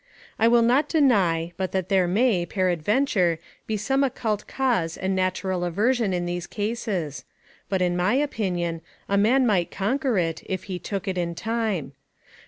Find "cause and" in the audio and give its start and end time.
4.47-5.15